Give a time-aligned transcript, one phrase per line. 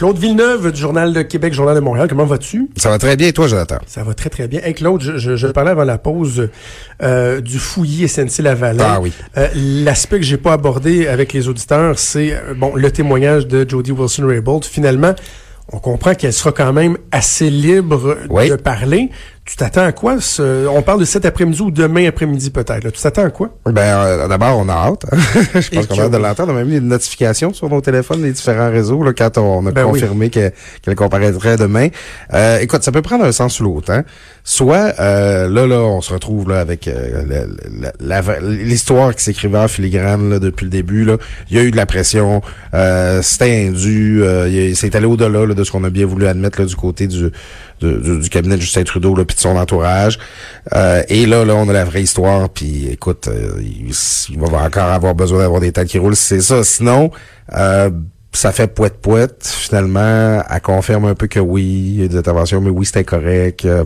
[0.00, 2.70] Claude Villeneuve du Journal de Québec, Journal de Montréal, comment vas-tu?
[2.78, 3.76] Ça va très bien, et toi, Jonathan?
[3.86, 4.60] Ça va très, très bien.
[4.64, 6.48] Hey, Claude, je, je, je parlais avant la pause
[7.02, 8.82] euh, du fouillis SNC-Lavalin.
[8.82, 9.12] Ah oui.
[9.36, 13.68] Euh, L'aspect que j'ai pas abordé avec les auditeurs, c'est euh, bon le témoignage de
[13.68, 14.64] Jody Wilson-Raybould.
[14.64, 15.12] Finalement,
[15.70, 18.48] on comprend qu'elle sera quand même assez libre Oui.
[18.48, 19.10] de parler.
[19.50, 20.20] Tu t'attends à quoi?
[20.20, 22.88] ce- on parle de cet après-midi ou demain après-midi peut-être.
[22.90, 23.50] Tu t'attends à quoi?
[23.66, 25.04] Ben, euh, d'abord, on a hâte.
[25.60, 26.52] Je pense qu'on a hâte de l'entendre.
[26.52, 29.66] On a même eu une notification sur nos téléphones, les différents réseaux, là, quand on
[29.66, 30.00] a Ben oui.
[30.00, 31.88] confirmé que- qu'elle comparaîtrait demain.
[32.32, 33.90] Euh, écoute, ça peut prendre un sens ou l'autre.
[33.90, 34.04] Hein?
[34.44, 37.46] Soit, euh, là, là, on se retrouve là avec euh,
[38.40, 41.04] l'histoire qui s'écrivait en filigrane là, depuis le début.
[41.04, 41.16] Là.
[41.50, 42.40] Il y a eu de la pression,
[42.74, 46.60] euh, c'était indu, euh, c'est allé au-delà là, de ce qu'on a bien voulu admettre
[46.60, 47.30] là, du côté du,
[47.80, 50.18] du, cabinet de Justin Trudeau là, puis de son entourage.
[50.74, 52.48] Euh, et là, là, on a la vraie histoire.
[52.48, 56.62] Puis, écoute, euh, il, va encore avoir besoin d'avoir des têtes qui roulent, c'est ça.
[56.64, 57.10] Sinon,
[57.56, 57.90] euh,
[58.32, 59.44] ça fait poète poète.
[59.44, 63.04] Finalement, elle confirme un peu que oui, il y a des interventions, mais oui, c'était
[63.04, 63.64] correct.
[63.64, 63.84] Euh,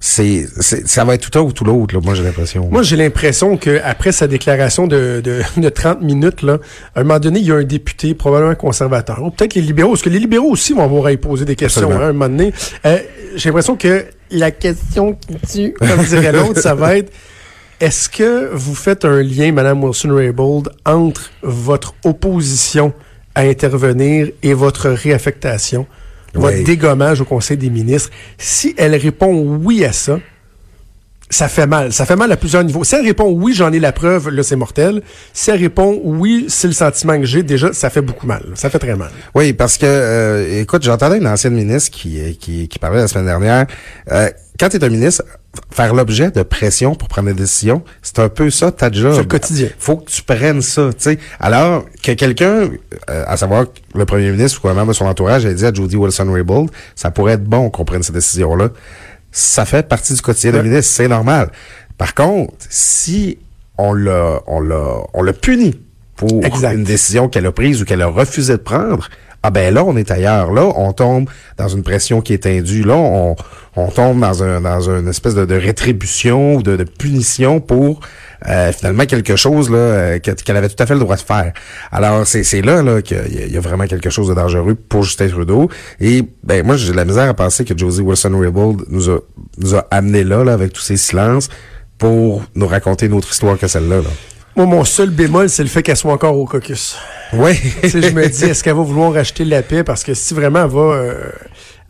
[0.00, 1.94] c'est, c'est, ça va être tout un ou tout l'autre.
[1.94, 2.68] Là, moi, j'ai l'impression.
[2.70, 6.58] Moi, j'ai l'impression que après sa déclaration de, de, de 30 minutes, là,
[6.94, 9.90] à un moment donné, il y a un député, probablement conservateur, ou peut-être les libéraux,
[9.90, 12.12] parce que les libéraux aussi vont avoir à y poser des questions hein, à un
[12.12, 12.52] moment donné.
[12.86, 12.98] Euh,
[13.34, 17.12] j'ai l'impression que la question qui tue, comme dirait l'autre, ça va être
[17.80, 22.92] est-ce que vous faites un lien, Madame Wilson-Raybould, entre votre opposition
[23.34, 25.86] à intervenir et votre réaffectation,
[26.34, 28.10] votre dégommage au Conseil des ministres?
[28.38, 30.18] Si elle répond oui à ça,
[31.30, 31.92] ça fait mal.
[31.92, 32.84] Ça fait mal à plusieurs niveaux.
[32.84, 35.02] Si elle répond oui, j'en ai la preuve, là, c'est mortel.
[35.32, 38.44] Si elle répond oui, c'est le sentiment que j'ai, déjà, ça fait beaucoup mal.
[38.54, 39.10] Ça fait très mal.
[39.34, 43.26] Oui, parce que, euh, écoute, j'entendais une ancienne ministre qui, qui, qui parlait la semaine
[43.26, 43.66] dernière.
[44.12, 45.24] Euh, quand tu es un ministre,
[45.70, 49.12] faire l'objet de pression pour prendre des décisions, c'est un peu ça, ta job.
[49.14, 49.68] C'est le quotidien.
[49.78, 51.18] faut que tu prennes ça, tu sais.
[51.40, 52.68] Alors que quelqu'un,
[53.10, 56.70] euh, à savoir le premier ministre ou de son entourage, a dit à Jody Wilson-Raybould,
[56.94, 58.68] ça pourrait être bon qu'on prenne cette décision-là.
[59.32, 60.64] Ça fait partie du quotidien d'un Ouais.
[60.68, 61.50] ministre, c'est normal.
[61.98, 63.38] Par contre, si
[63.78, 65.80] on l'a, on l'a, on l'a puni
[66.16, 66.74] pour Exact.
[66.74, 69.08] une décision qu'elle a prise ou qu'elle a refusé de prendre,
[69.46, 70.50] ah ben là, on est ailleurs.
[70.52, 71.28] Là, on tombe
[71.58, 72.82] dans une pression qui est indue.
[72.82, 73.36] Là, on,
[73.76, 78.00] on tombe dans un dans une espèce de, de rétribution ou de, de punition pour
[78.48, 81.20] euh, finalement quelque chose là euh, que- qu'elle avait tout à fait le droit de
[81.22, 81.52] faire.
[81.92, 85.68] Alors c'est là là qu'il y, a- vraiment quelque chose de dangereux pour Justin Trudeau.
[86.00, 89.18] Et ben moi j'ai de la misère à penser que Josie Wilson-Raybould nous a
[89.58, 91.48] nous a amené là, là avec tous ces silences
[91.98, 93.96] pour nous raconter une autre histoire que celle-là.
[93.98, 94.10] Là.
[94.56, 96.96] Moi, mon seul bémol, c'est le fait qu'elle soit encore au caucus.
[97.32, 97.58] Oui.
[97.82, 99.82] Tu sais, je me dis, est-ce qu'elle va vouloir racheter la paix?
[99.82, 101.30] Parce que si vraiment elle va, euh,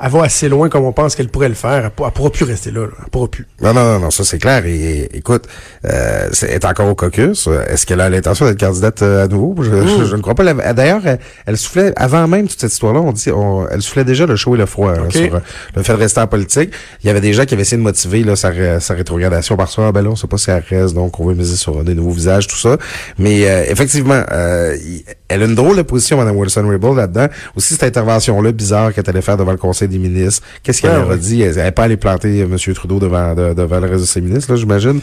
[0.03, 2.31] elle va assez loin comme on pense qu'elle pourrait le faire, elle, pour- elle pourra
[2.31, 2.83] plus rester là.
[2.83, 2.89] là.
[3.05, 3.47] Elle pourra plus.
[3.63, 4.67] Non, non, non, non, ça c'est clair.
[4.67, 5.45] Et, et, écoute,
[5.85, 7.49] euh, c'est- elle est encore au caucus.
[7.69, 9.55] Est-ce qu'elle a l'intention d'être candidate euh, à nouveau?
[9.63, 10.45] Je, je- je ne crois pas.
[10.75, 14.27] D'ailleurs, elle, elle soufflait, avant même toute cette histoire-là, on dit, on- elle soufflait déjà
[14.27, 15.41] le chaud et le froid hein, sur euh,
[15.77, 16.73] le fait de rester en politique.
[17.03, 19.57] Il y avait des gens qui avaient essayé de motiver là, sa, ré- sa rétrogradation
[19.57, 19.87] par ça.
[19.89, 21.95] Ah, ben là, on sait pas si elle reste, donc on veut miser sur des
[21.95, 22.77] nouveaux visages, tout ça.
[23.19, 27.27] Mais euh, effectivement, euh, il- elle a une drôle de position, Mme Wilson-Raybould, là-dedans.
[27.57, 30.43] Aussi, cette intervention-là bizarre qu'elle allait faire devant le Conseil des ministres.
[30.63, 31.19] Qu'est-ce qu'elle Ah, a oui.
[31.19, 31.43] dit?
[31.43, 32.57] Elle n'est pas allée planter M.
[32.75, 35.01] Trudeau devant, de- devant le reste de ses ministres, là, j'imagine.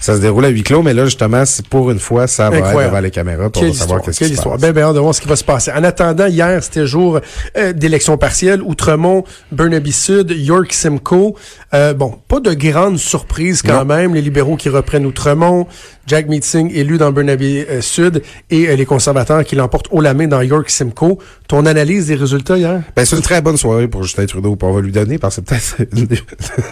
[0.00, 2.56] Ça se déroule à huis clos, mais là, justement, c'est pour une fois, ça va
[2.58, 2.92] être Incroyable.
[2.92, 4.60] devant les caméras pour Quelle savoir qu'est-ce quelle qui se passe.
[4.60, 5.70] Ben, ben, hâte de voir ce qui va se passer.
[5.72, 7.20] En attendant, hier, c'était jour
[7.56, 8.62] euh, d'élection partielle.
[8.62, 11.34] Outremont, Burnaby Sud, York Simcoe.
[11.74, 13.94] Euh, bon, pas de grande surprise quand Non.
[13.96, 14.14] même.
[14.14, 15.66] Les libéraux qui reprennent Outremont,
[16.06, 20.14] Jack Meeting élu dans Burnaby euh, Sud et euh, les conservateurs qui l'emportent haut la
[20.14, 21.18] main dans York Simcoe.
[21.48, 22.82] Ton analyse des résultats hier?
[22.96, 24.56] Ben, c'est une très bonne soirée pour Justin Trudeau.
[24.62, 25.98] On va lui donner, parce que c'est peut-être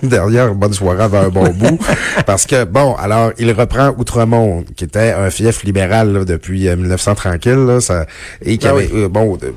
[0.02, 1.78] une, dernière bonne soirée avant un bon bout.
[2.26, 6.76] Parce que, bon, alors, il reprend Outremont, qui était un fief libéral là, depuis euh,
[6.76, 8.06] 1900 tranquille, là, ça,
[8.44, 9.02] et qui Ah avait, oui.
[9.02, 9.52] euh, bon, de-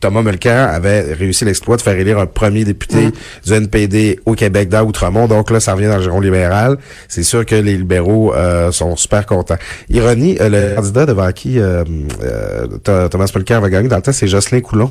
[0.00, 3.12] Thomas Mulcair avait réussi l'exploit de faire élire un premier député Mm.
[3.46, 5.26] du NPD au Québec dans Outremont.
[5.26, 6.78] Donc là, ça revient dans le giron libéral.
[7.08, 9.56] C'est sûr que les libéraux euh, sont super contents.
[9.90, 11.84] Ironie, euh, le candidat devant qui euh,
[12.22, 14.90] euh, Th- Thomas Mulcair va gagner dans le temps, c'est Jocelyn Coulon,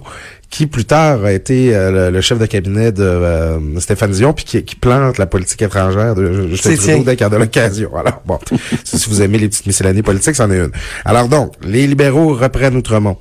[0.49, 4.45] qui plus tard a été euh, le, le chef de cabinet de Stéphane Dion, puis
[4.45, 7.95] qui, qui plante la politique étrangère de Justin Trudeau dès qu'il y a de l'occasion.
[7.95, 8.39] Alors bon,
[8.83, 10.71] si vous aimez les petites miscellanies politiques, c'en est une.
[11.05, 13.17] Alors donc, les libéraux reprennent Outremont.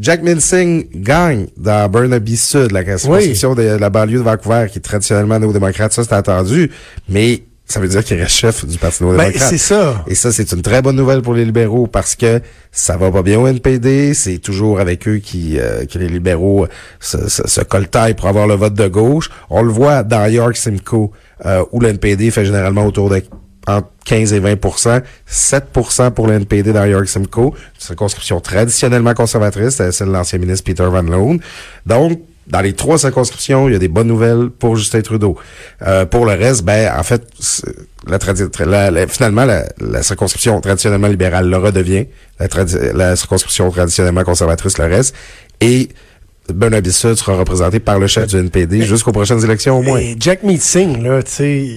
[0.00, 4.82] Jack Minsing gagne dans Burnaby Sud, la circonscription de la banlieue de Vancouver, qui est
[4.82, 5.92] traditionnellement néo-démocrate.
[5.92, 6.70] Ça, c'est attendu.
[7.08, 9.50] Mais ça veut dire qu'il reste chef du Parti Ben, néo-démocrate.
[9.50, 10.02] c'est ça.
[10.06, 12.40] Et ça, c'est une très bonne nouvelle pour les libéraux parce que
[12.72, 14.14] ça va pas bien au NPD.
[14.14, 16.66] C'est toujours avec eux qui, euh, que les libéraux
[16.98, 19.28] se, se, se coltaillent pour avoir le vote de gauche.
[19.50, 21.10] On le voit dans York Simcoe,
[21.44, 23.22] euh, où le NPD fait généralement autour de
[23.66, 29.76] entre 15 et 20% 7% pour le NPD dans York Simcoe, une circonscription traditionnellement conservatrice,
[29.90, 31.36] celle de l'ancien ministre Peter Van Loan.
[31.86, 35.36] Donc, dans les trois circonscriptions, il y a des bonnes nouvelles pour Justin Trudeau.
[35.86, 37.22] Euh, pour le reste, ben, en fait,
[38.08, 38.18] la,
[38.66, 42.06] la- la- finalement, la, la circonscription traditionnellement libérale le redevient.
[42.40, 42.48] La,
[42.94, 45.14] la circonscription traditionnellement conservatrice le reste.
[45.60, 45.90] Et
[46.52, 49.98] Burnaby Sud sera représenté par le chef du NPD jusqu'aux prochaines élections au moins.
[50.00, 51.70] Et Jack Meeting, là, tu sais,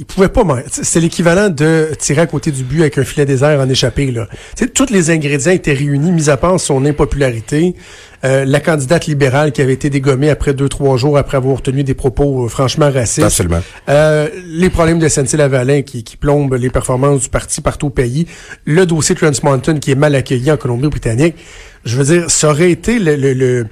[0.00, 3.60] il pouvait pas C'est l'équivalent de tirer à côté du but avec un filet désert
[3.60, 4.26] en échappé, là.
[4.74, 7.74] Tous les ingrédients étaient réunis, mis à part son impopularité.
[8.24, 11.84] Euh, la candidate libérale qui avait été dégommée après deux, trois jours après avoir tenu
[11.84, 13.22] des propos euh, franchement racistes.
[13.26, 13.62] Absolument.
[13.88, 18.26] Euh, les problèmes de SNC-Lavalin qui, qui plombent les performances du parti partout au pays.
[18.64, 21.34] Le dossier Trans Mountain qui est mal accueilli en Colombie-Britannique.
[21.84, 23.66] Je veux dire, ça aurait été le, le, le-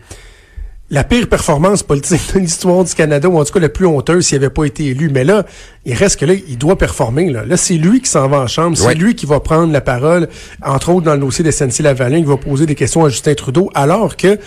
[0.91, 4.27] la pire performance politique de l'histoire du Canada, ou en tout cas la plus honteuse
[4.27, 5.11] s'il n'avait pas été élu.
[5.13, 5.45] Mais là,
[5.85, 7.31] il reste que là, il doit performer.
[7.31, 8.77] Là, là c'est lui qui s'en va en chambre.
[8.77, 8.95] C'est Ouais.
[8.95, 10.29] lui qui va prendre la parole,
[10.65, 13.71] entre autres dans le dossier de SNC-Lavalin, qui va poser des questions à Justin Trudeau,
[13.75, 14.39] alors que,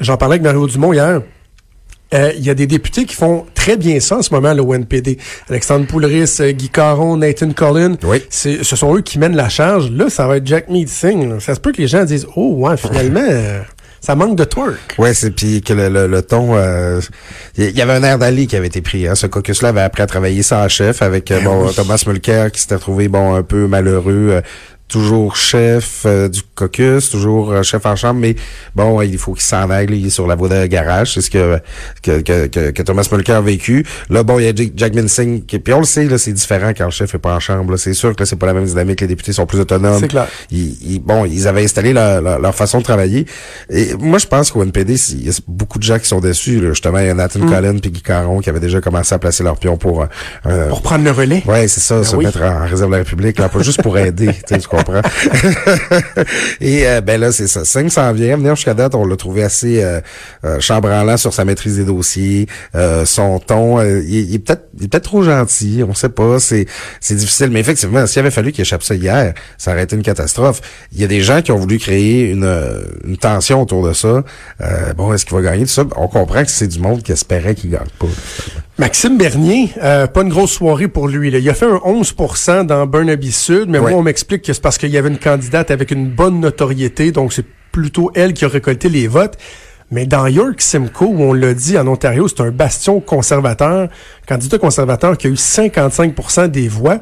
[0.00, 1.20] j'en parlais avec Mario Dumont hier,
[2.14, 4.62] euh, il y a des députés qui font très bien ça en ce moment, le
[4.62, 5.18] ONPD.
[5.50, 7.96] Alexandre Poulris, euh, Guy Caron, Nathan Collin.
[8.04, 8.22] Oui.
[8.30, 9.90] Ce sont eux qui mènent la charge.
[9.90, 11.28] Là, ça va être Jack Mead Singh.
[11.28, 11.40] là.
[11.40, 13.60] Ça se peut que les gens disent, oh, ouais, finalement, euh,
[14.00, 14.94] ça manque de twerk.
[14.98, 17.00] Ouais, c'est puis que le, le, le ton, euh,
[17.56, 19.06] il y avait un air d'Ali qui avait été pris.
[19.06, 19.14] Hein.
[19.14, 22.78] Ce caucus-là avait appris à travailler sans chef avec euh, bon Thomas Mulcair qui s'était
[22.78, 24.42] trouvé bon un peu malheureux.
[24.88, 28.34] Toujours chef euh, du caucus, toujours euh, chef en chambre, mais
[28.74, 31.20] bon, il faut qu'il s'en aille, là, il est sur la voie de garage, c'est
[31.20, 31.58] ce que,
[32.02, 33.84] que, que, que, Thomas Mulcair a vécu.
[34.10, 36.70] Là, bon, il y a Jack- Minsing, qui, puis on le sait, là, c'est différent
[36.76, 37.72] quand le chef est pas en chambre.
[37.72, 37.76] là.
[37.76, 40.00] C'est sûr que là, c'est pas la même dynamique, les députés sont plus autonomes.
[40.00, 40.26] C'est clair.
[40.50, 43.26] Ils, ils- bon, ils avaient installé leur, leur, leur façon de travailler.
[43.70, 46.60] Et moi, je pense qu'au NPD, il y a beaucoup de gens qui sont déçus.
[46.60, 46.70] Là.
[46.70, 47.50] Justement, il y a Nathan Mm.
[47.50, 50.06] Collin puis Guy Caron qui avaient déjà commencé à placer leur pion pour...
[50.46, 51.42] euh, Pour prendre le relais.
[51.46, 52.24] Ouais, c'est ça, se oui.
[52.24, 54.60] mettre en réserve de la République, là, pas juste pour aider, tu sais,
[56.60, 57.64] Et euh, ben là, c'est ça.
[57.64, 58.36] 500 vient.
[58.36, 60.00] Venir jusqu'à date, on l'a trouvé assez euh,
[60.44, 63.78] euh, chambranlant sur sa maîtrise des dossiers, euh, son ton.
[63.80, 64.38] euh, il, est- il est
[64.88, 66.38] peut-être trop gentil, on sait pas.
[66.40, 66.66] C'est
[67.10, 70.60] difficile, mais effectivement, s'il avait fallu qu'il échappe ça hier, ça aurait été une catastrophe.
[70.92, 72.48] Il y a des gens qui ont voulu créer une,
[73.04, 74.22] une tension autour de ça.
[74.96, 75.84] Bon, est-ce qu'il va gagner tout ça?
[75.96, 78.06] On comprend que c'est du monde qui espérait qu'il gagne pas.
[78.78, 81.32] Maxime Bernier, euh, pas une grosse soirée pour lui.
[81.32, 81.38] Là.
[81.38, 84.78] Il a fait un 11% dans Burnaby Sud, mais moi, on m'explique que c'est parce
[84.78, 88.48] qu'il y avait une candidate avec une bonne notoriété, donc c'est plutôt elle qui a
[88.48, 89.36] récolté les votes.
[89.90, 93.88] Mais dans York Simcoe, où on l'a dit, en Ontario, c'est un bastion conservateur,
[94.28, 96.94] candidat conservateur qui a eu 55% des voix.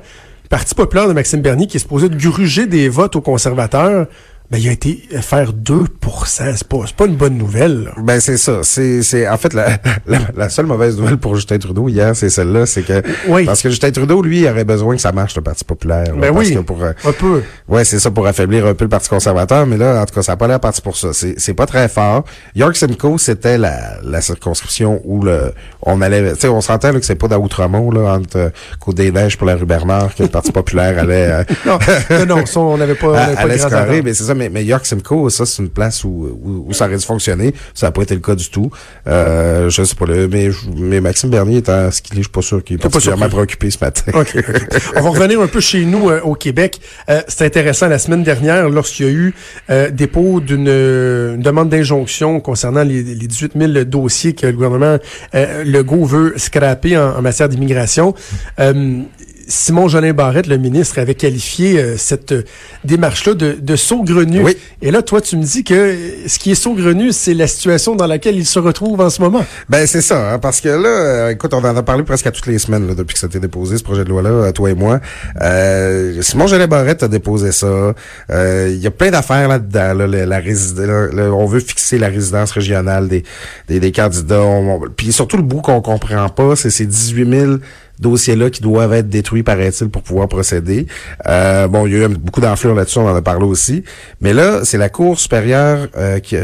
[0.45, 4.07] Le Parti populaire de Maxime Bernier, qui est supposé de gruger des votes aux conservateurs,
[4.51, 5.85] ben, il a été faire 2
[6.27, 7.85] C'est pas, c'est pas une bonne nouvelle.
[7.85, 7.91] là.
[7.99, 8.61] Ben c'est ça.
[8.63, 12.31] C'est c'est en fait la, la, la seule mauvaise nouvelle pour Justin Trudeau hier, c'est
[12.31, 13.45] celle-là, c'est que Oui.
[13.45, 16.07] parce que Justin Trudeau lui il aurait besoin que ça marche le Parti populaire.
[16.15, 17.43] là, Ben parce oui, que pour euh, un peu.
[17.69, 20.23] Ouais, c'est ça pour affaiblir un peu le Parti conservateur, mais là, en tout cas,
[20.23, 21.09] ça n'a pas l'air parti pour ça.
[21.13, 22.25] C'est, c'est pas très fort.
[22.55, 27.01] York Simcoe, c'était la, la circonscription où le, on allait, tu sais, on s'entend là,
[27.01, 28.49] que c'est pas dans Outremont, là, entre euh,
[28.81, 31.79] Côte-des-Neiges pour la rue Bernard, que le Parti populaire allait, euh, Non,
[32.27, 34.87] non, non, ça, on n'avait pas, on à pas mais c'est ça, mais, mais York
[34.87, 37.55] Simcoe, ça, c'est une place où, où, où ça aurait dû fonctionner.
[37.75, 38.71] Ça n'a pas été le cas du tout.
[39.07, 42.31] Euh, je sais pas, là, mais, mais Maxime Bernier étant ce qu'il est, je suis
[42.33, 44.13] pas sûr qu'il est particulièrement préoccupé ce matin.
[44.15, 44.79] OK, OK.
[44.97, 46.81] On va revenir un peu chez nous euh, au Québec.
[47.09, 49.35] Euh, c'est intéressant, la semaine dernière, lorsqu'il y a eu
[49.71, 54.99] euh, dépôt d'une une demande d'injonction concernant les, les 18 000 dossiers que le gouvernement
[55.35, 58.15] euh, Legault veut scraper en, en matière d'immigration,
[58.61, 59.01] euh,
[59.49, 62.43] Simon Jolin Barrette, le ministre, avait qualifié euh, cette euh,
[62.85, 64.43] démarche-là de, de saugrenu.
[64.43, 64.57] Oui.
[64.83, 65.95] Et là, toi, tu me dis que
[66.27, 69.45] ce qui est saugrenu, c'est la situation dans laquelle il se retrouve en ce moment.
[69.69, 72.31] Ben c'est ça, hein, parce que là, euh, écoute, on en a parlé presque à
[72.33, 74.53] toutes les semaines là, depuis que ça a été déposé, ce projet de loi-là, euh,
[74.53, 75.01] toi et moi.
[75.41, 77.95] Euh, Simon Gelé Barrette a déposé ça.
[78.31, 79.95] Euh, Il y a plein d'affaires là-dedans.
[79.95, 83.23] Là, la, on veut fixer la résidence régionale des,
[83.69, 84.43] des, des candidats.
[84.43, 87.53] On- on- puis surtout, le bout qu'on comprend pas, c'est ces 18 000
[88.01, 90.87] dossiers-là qui doivent être détruits, paraît-il, pour pouvoir procéder.
[91.29, 93.83] Euh, bon, il y a eu beaucoup d'enflure là-dessus, on en a parlé aussi.
[94.21, 96.37] Mais là, c'est la Cour supérieure euh, qui,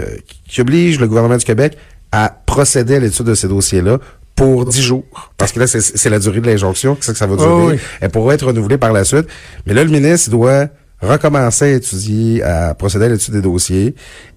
[0.49, 1.76] qui oblige le gouvernement du Québec
[2.11, 3.99] à procéder à l'étude de ces dossiers-là
[4.37, 5.04] pour 10 jours.
[5.37, 7.49] Parce que là, c'est- la durée de l'injonction, c'est ça que ça va durer.
[7.50, 7.78] Oh oui.
[8.00, 9.26] Elle pourra être renouvelée par la suite.
[9.66, 10.68] Mais là, le ministre doit
[11.00, 13.94] recommencer à étudier, à procéder à l'étude des dossiers.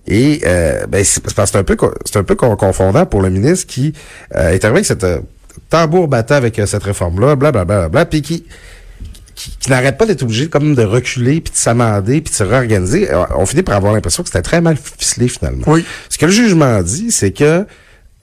[0.07, 3.93] Et euh, ben, c'est un peu c'est un peu con- confondant pour le ministre qui
[4.35, 5.19] euh, est arrivé avec cette euh,
[5.69, 8.45] tambour battant avec euh, cette réforme-là, blablabla, bla, puis qui
[9.35, 12.43] qui, qui n'arrête pas d'être obligé comme de reculer puis de s'amender puis de se
[12.43, 13.11] réorganiser.
[13.11, 15.65] Euh, On finit par avoir l'impression que c'était très mal ficelé finalement.
[15.67, 15.83] Oui.
[16.09, 17.65] Ce que le jugement dit, c'est que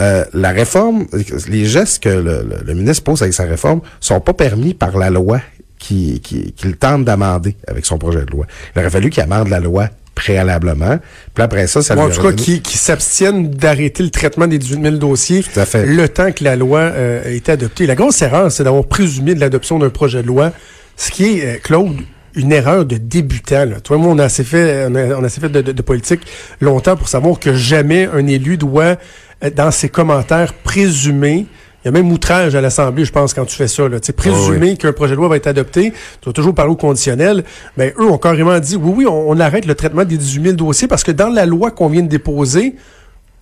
[0.00, 1.06] euh, la réforme,
[1.48, 4.96] les gestes que le, le- le ministre pose avec sa réforme sont pas permis par
[4.96, 5.40] la loi
[5.78, 8.46] qui- qui- qu'il tente d'amender avec son projet de loi.
[8.74, 10.98] Il aurait fallu qu'il amende la loi préalablement.
[11.34, 14.58] Puis après ça, ça Ou en tout cas, qui, qui s'abstiennent d'arrêter le traitement des
[14.58, 15.86] 18 000 dossiers Tout à fait.
[15.86, 17.86] le temps que la loi euh, a été adoptée.
[17.86, 20.52] La grosse erreur, c'est d'avoir présumé de l'adoption d'un projet de loi,
[20.96, 21.96] ce qui est, euh, Claude,
[22.34, 23.64] une erreur de débutant.
[23.66, 23.80] Là.
[23.80, 25.82] Toi moi, on a assez fait, on a, on a assez fait de, de- de
[25.82, 26.20] politique
[26.60, 28.96] longtemps pour savoir que jamais un élu doit,
[29.44, 31.46] euh, dans ses commentaires, présumer
[31.84, 33.88] il y a même outrage à l'Assemblée, je pense, quand tu fais ça.
[33.88, 33.98] Là.
[34.00, 36.76] Tu sais, présumer qu'un projet de loi va être adopté, tu vas toujours parler au
[36.76, 37.44] conditionnel.
[37.76, 40.54] Mais eux ont carrément dit, oui, oui, on, on arrête le traitement des 18 000
[40.56, 42.74] dossiers parce que dans la loi qu'on vient de déposer,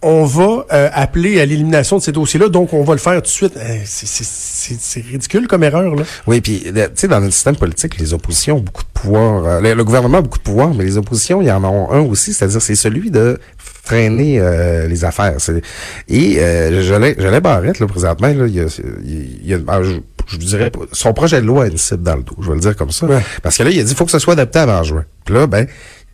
[0.02, 3.20] on va euh, appeler à l'élimination de ces dossiers-là, donc on va le faire tout
[3.20, 3.52] de suite.
[3.58, 6.04] Euh, c'est- ridicule comme erreur, là.
[6.26, 9.44] Oui, puis le- tu sais, dans notre système politique, les oppositions ont beaucoup de pouvoir.
[9.44, 11.90] Euh, le, le gouvernement a beaucoup de pouvoir, mais les oppositions, il y en ont
[11.92, 13.38] un aussi, c'est-à-dire c'est celui de
[13.82, 15.34] freiner euh, les affaires.
[15.38, 15.62] C'est-
[16.08, 18.66] Et euh, je l'ai je l'ai Barrette, là, présentement, là, il y a,
[19.04, 22.22] il y a- ah, je, dirais, son projet de loi a une cible dans le
[22.22, 23.06] dos, je vais le dire comme ça.
[23.06, 23.20] Ouais.
[23.42, 25.04] Parce que là, il a dit, faut que ce soit adapté avant juin.
[25.24, 25.66] Puis là, ben,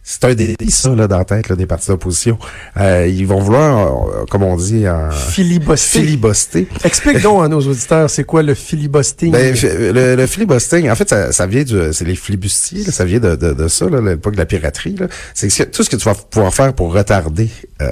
[0.09, 2.39] c'est un délit, ça, là, dans la tête là, des partis d'opposition.
[2.77, 5.99] Euh, ils vont vouloir, euh, comme on dit, en Filibuster.
[5.99, 6.69] filibuster.
[6.85, 9.33] Explique donc à nos auditeurs, c'est quoi le filibusting?
[9.33, 13.19] Ben, le, le en fait, ça, ça vient du, c'est les flibustiers, là, ça vient
[13.19, 14.95] de, de, de ça, l'époque de la piraterie.
[15.35, 17.51] C'est tout ce que tu vas pouvoir faire pour retarder
[17.83, 17.91] euh,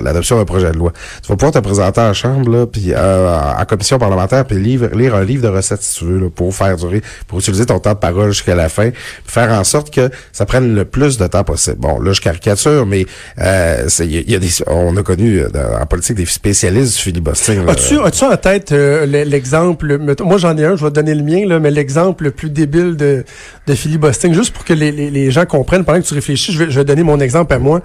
[0.00, 0.92] l'adoption d'un projet de loi.
[1.20, 4.94] Tu vas pouvoir te présenter en chambre, là, puis euh, en commission parlementaire, puis lire,
[4.94, 7.80] lire un livre de recettes, si tu veux, là, pour faire durer, pour utiliser ton
[7.80, 8.90] temps de parole jusqu'à la fin,
[9.24, 11.55] faire en sorte que ça prenne le plus de temps possible.
[11.78, 13.06] Bon, là, je caricature, mais
[13.40, 16.16] euh, il y, a- il y a des, on a connu euh, dans- en politique
[16.16, 17.66] des spécialistes du filibustering.
[17.68, 21.14] As-tu as en tête euh, le- l'exemple, moi j'en ai un, je vais te donner
[21.14, 23.24] le mien, là, mais l'exemple le plus débile de,
[23.66, 26.64] de filibustering, juste pour que les, les, les gens comprennent, pendant que tu réfléchis, je
[26.64, 27.80] vais, je vais donner mon exemple à moi.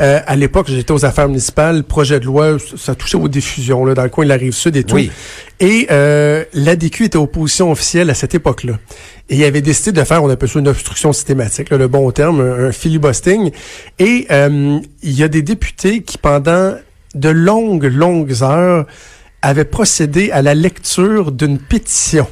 [0.00, 3.94] Euh, à l'époque, j'étais aux affaires municipales, projet de loi, ça touchait aux diffusions, là,
[3.94, 4.96] dans le coin de la Rive-Sud et tout.
[4.96, 5.10] Oui.
[5.60, 8.74] Et euh, l'ADQ était opposition officielle à cette époque-là.
[9.30, 12.10] Et il avait décidé de faire, on appelle ça une obstruction systématique, là, le bon
[12.10, 13.50] terme, un, un filibustering.
[13.98, 16.74] Et euh, il y a des députés qui, pendant
[17.14, 18.86] de longues, longues heures,
[19.40, 22.26] avaient procédé à la lecture d'une pétition.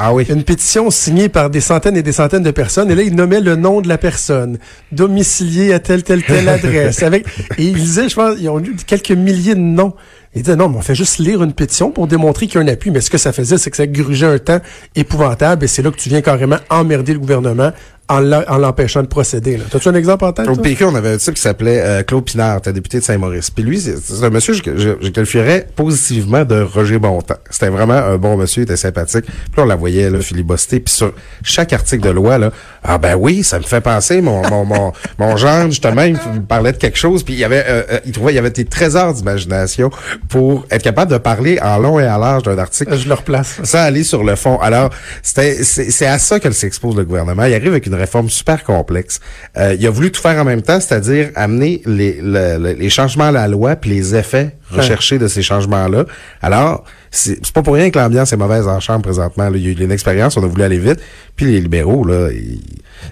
[0.00, 0.26] Ah oui.
[0.28, 2.90] Une pétition signée par des centaines et des centaines de personnes.
[2.90, 4.58] Et là, ils nommaient le nom de la personne,
[4.92, 7.02] domicilié à telle, telle, telle adresse.
[7.02, 7.26] Avec,
[7.58, 9.94] et ils disaient, je pense, ils ont eu quelques milliers de noms.
[10.38, 12.64] Ils disaient, non, mais on fait juste lire une pétition pour démontrer qu'il y a
[12.64, 12.92] un appui.
[12.92, 14.60] Mais ce que ça faisait, c'est que ça grugeait un temps
[14.94, 15.64] épouvantable.
[15.64, 17.72] Et c'est là que tu viens carrément emmerder le gouvernement
[18.08, 19.58] en l'empêchant de procéder.
[19.70, 20.48] T'as-tu un exemple en tête?
[20.48, 20.56] Au?
[20.56, 23.50] PQ, on avait un type qui s'appelait euh, Claude Pinard, était député de Saint-Maurice.
[23.50, 27.36] Puis lui, c'est un monsieur que je, je qualifierais positivement de Roger Bontemps.
[27.50, 29.26] C'était vraiment un bon monsieur, il était sympathique.
[29.26, 30.80] Puis là, on la voyait là, filibuster.
[30.80, 31.12] Puis sur
[31.42, 32.50] chaque article de loi, là,
[32.82, 36.40] ah ben oui, ça me fait penser, mon mon mon, mon genre, justement, il me
[36.46, 37.22] parlait de quelque chose.
[37.22, 39.90] Puis il y avait, euh, euh, il trouvait, il y avait des trésors d'imagination
[40.28, 43.60] pour être capable de parler en long et en large d'un article Je le replace.
[43.64, 44.58] sans aller sur le fond.
[44.60, 44.90] Alors,
[45.22, 47.44] c'était, c'est à ça que s'expose le gouvernement.
[47.44, 49.20] Il arrive avec une réforme super complexe.
[49.56, 52.90] Euh, il a voulu tout faire en même temps, c'est-à-dire amener les, le- le- les
[52.90, 56.04] changements à la loi puis les effets recherchés de ces changements-là.
[56.42, 59.48] Alors, c'est, pas pour rien que l'ambiance est mauvaise en chambre présentement.
[59.48, 59.56] là.
[59.56, 61.00] Il y a eu une expérience, on a voulu aller vite.
[61.36, 62.60] Puis les libéraux, là, ils,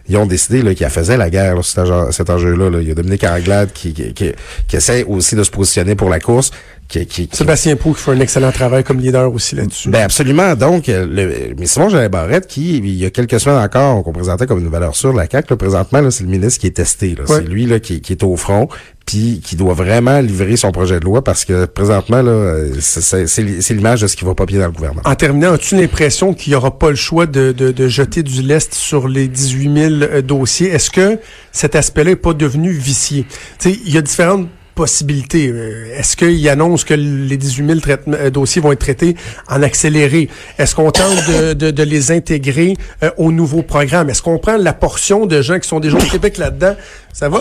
[0.09, 2.71] ils ont décidé là, qu'ils faisaient la guerre, là, cet, enjeu- cet enjeu-là.
[2.71, 2.79] là.
[2.83, 4.33] Il y a Dominique Anglade qui, qui, qui,
[4.69, 6.51] qui essaie aussi de se positionner pour la course.
[6.89, 9.89] Qui, Sébastien Pou qui fait un excellent travail comme leader aussi là-dessus.
[9.89, 10.55] ben absolument.
[10.55, 14.13] Donc, euh, le, mais Simon Jean Barrette, qui, il y a quelques semaines encore, qu'on
[14.13, 16.77] présentait comme une valeur sûre de la CAQ, là, présentement, c'est le ministre qui est
[16.77, 17.17] testé.
[17.27, 18.69] C'est lui là, qui, qui est au front.
[19.07, 24.01] Puis qui doit vraiment livrer son projet de loi parce que présentement, là, c'est- l'image
[24.03, 25.03] de ce qui va pas bien dans le gouvernement.
[25.05, 28.43] En terminant, as-tu l'impression qu'il n'y aura pas le choix de, de, de jeter du
[28.43, 30.69] lest sur les 18 000 euh, dossiers?
[30.71, 31.19] Est-ce que
[31.53, 33.27] cet aspect-là n'est pas devenu vicié?
[33.65, 35.49] Il y a différentes possibilités.
[35.49, 39.17] Euh, Est-ce qu'il annonce que les 18 000 traitements- euh, dossiers vont être traités
[39.49, 40.29] en accéléré?
[40.59, 42.75] Est-ce qu'on tente de, de, de les intégrer
[43.17, 44.11] au nouveau programme?
[44.11, 46.75] Est-ce qu'on prend la portion de gens qui sont déjà au Québec là-dedans?
[47.13, 47.41] Ça va?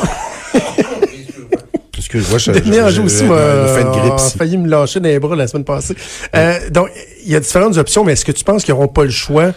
[2.18, 4.38] Excuse-moi, je, Denis je- de grippe a ici.
[4.38, 5.96] failli me lâcher dans les bras la semaine passée.
[6.36, 6.90] Euh, donc,
[7.26, 9.52] il y a différentes options, mais est-ce que tu penses qu'ils n'auront pas le choix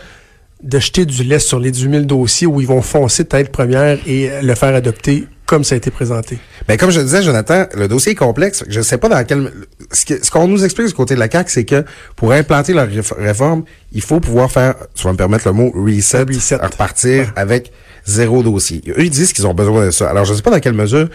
[0.62, 3.99] de jeter du lait sur les 18 000 dossiers où ils vont foncer tête première
[4.07, 6.38] et euh, le faire adopter comme ça a été présenté?
[6.67, 8.65] Ben, comme je disais, Jonathan, le dossier est complexe.
[8.69, 9.50] Je ne sais pas dans quel...
[9.93, 11.85] Ce qu'on nous explique du côté de la CAQ, c'est que
[12.17, 13.62] pour implanter leur réf- réforme,
[13.93, 16.57] il faut pouvoir faire, tu vas me permettre le mot, reset, Reset.
[16.57, 17.73] repartir avec
[18.05, 18.83] zéro dossier.
[18.88, 20.11] Eux, ils disent qu'ils ont besoin de ça.
[20.11, 21.09] Alors, je ne sais pas dans quelle mesure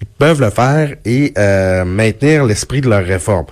[0.00, 3.46] ils peuvent le faire et euh, maintenir l'esprit de leur réforme.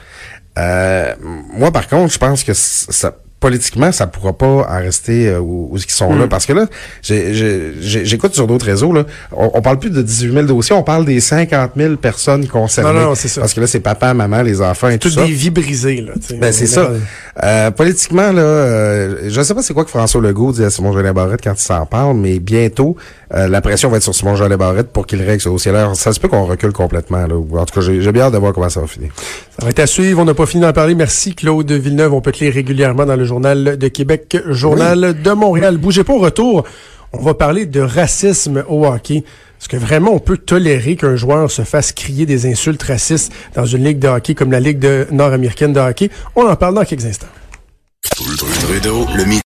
[0.58, 1.14] Euh,
[1.56, 5.68] moi, par contre, je pense que ça politiquement, ça pourra pas en rester euh, où,
[5.70, 6.20] où ils sont Hmm.
[6.20, 6.28] là.
[6.28, 6.64] Parce que là,
[7.02, 11.04] j'écoute sur d'autres réseaux, là, on, on parle plus de 18 000 dossiers, on parle
[11.04, 12.98] des 50 000 personnes concernées.
[12.98, 13.42] Non, non, c'est ça.
[13.42, 15.26] Parce que là, c'est papa, maman, les enfants et tout Toutes ça.
[15.26, 16.12] des vies brisées, là.
[16.38, 16.90] Ben, c'est ça.
[17.42, 20.92] Euh, politiquement, là, euh, je sais pas c'est quoi que François Legault dit à Simon
[20.92, 22.96] Jolin Barrette quand il s'en parle, mais bientôt,
[23.34, 25.80] euh, la pression va être sur Simon Jolin Barrette pour qu'il règle ce dossier-là.
[25.80, 27.34] Alors, Ça se peut qu'on recule complètement, là.
[27.34, 29.10] En tout cas, j'ai j'ai bien hâte de voir comment ça va finir.
[29.58, 30.20] Ça va être à suivre.
[30.20, 30.94] On n'a pas fini d'en parler.
[30.94, 32.12] Merci, Claude Villeneuve.
[32.14, 35.76] On peut te lire régulièrement dans le Journal de Québec, Journal de Montréal.
[35.78, 36.64] Bougez pas au retour.
[37.12, 39.24] On va parler de racisme au hockey.
[39.64, 43.64] Est-ce que vraiment on peut tolérer qu'un joueur se fasse crier des insultes racistes dans
[43.64, 46.11] une ligue de hockey comme la Ligue nord-américaine de hockey?
[46.37, 47.28] On en parle dans quelques instants.